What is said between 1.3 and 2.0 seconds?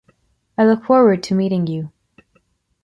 meeting you.